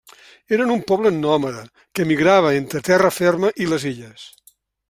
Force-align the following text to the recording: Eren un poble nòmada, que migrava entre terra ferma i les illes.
Eren 0.55 0.71
un 0.75 0.79
poble 0.91 1.11
nòmada, 1.17 1.61
que 1.95 2.07
migrava 2.13 2.57
entre 2.63 2.85
terra 2.91 3.15
ferma 3.21 3.55
i 3.67 3.73
les 3.75 3.91
illes. 3.95 4.29